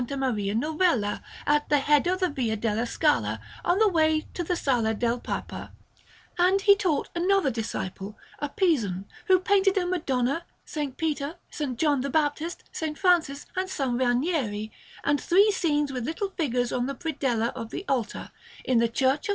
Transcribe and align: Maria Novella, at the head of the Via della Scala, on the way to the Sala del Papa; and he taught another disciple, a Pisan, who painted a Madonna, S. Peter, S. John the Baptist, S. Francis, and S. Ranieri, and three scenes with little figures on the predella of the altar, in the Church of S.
Maria 0.17 0.55
Novella, 0.55 1.21
at 1.45 1.69
the 1.69 1.77
head 1.77 2.07
of 2.07 2.21
the 2.21 2.29
Via 2.29 2.55
della 2.55 2.87
Scala, 2.87 3.39
on 3.63 3.77
the 3.77 3.87
way 3.87 4.25
to 4.33 4.43
the 4.43 4.55
Sala 4.55 4.95
del 4.95 5.19
Papa; 5.19 5.71
and 6.39 6.61
he 6.61 6.75
taught 6.75 7.09
another 7.13 7.51
disciple, 7.51 8.17
a 8.39 8.49
Pisan, 8.49 9.05
who 9.27 9.37
painted 9.39 9.77
a 9.77 9.85
Madonna, 9.85 10.43
S. 10.65 10.87
Peter, 10.97 11.35
S. 11.53 11.61
John 11.75 12.01
the 12.01 12.09
Baptist, 12.09 12.63
S. 12.73 12.97
Francis, 12.97 13.45
and 13.55 13.65
S. 13.69 13.79
Ranieri, 13.79 14.71
and 15.03 15.21
three 15.21 15.51
scenes 15.51 15.93
with 15.93 16.05
little 16.05 16.31
figures 16.31 16.71
on 16.71 16.87
the 16.87 16.95
predella 16.95 17.49
of 17.53 17.69
the 17.69 17.85
altar, 17.87 18.31
in 18.65 18.79
the 18.79 18.89
Church 18.89 19.27
of 19.29 19.29
S. 19.29 19.29